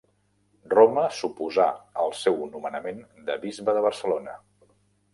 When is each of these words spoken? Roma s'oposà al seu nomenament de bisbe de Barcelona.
Roma 0.71 1.03
s'oposà 1.17 1.69
al 2.05 2.15
seu 2.23 2.41
nomenament 2.57 3.07
de 3.31 3.39
bisbe 3.47 3.81
de 3.81 3.89
Barcelona. 3.91 4.39